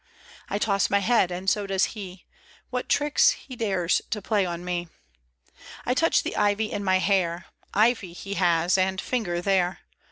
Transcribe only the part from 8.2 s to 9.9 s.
has and finger there.